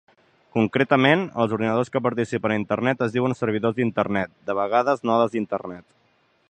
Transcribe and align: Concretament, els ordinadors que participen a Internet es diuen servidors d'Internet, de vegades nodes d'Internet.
Concretament, 0.53 1.25
els 1.43 1.53
ordinadors 1.57 1.91
que 1.97 2.01
participen 2.07 2.55
a 2.55 2.59
Internet 2.63 3.05
es 3.09 3.15
diuen 3.17 3.37
servidors 3.41 3.77
d'Internet, 3.81 4.35
de 4.51 4.57
vegades 4.61 5.09
nodes 5.11 5.37
d'Internet. 5.37 5.87